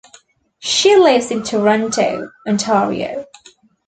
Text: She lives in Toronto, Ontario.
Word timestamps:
She 0.57 0.95
lives 0.95 1.29
in 1.29 1.43
Toronto, 1.43 2.31
Ontario. 2.47 3.27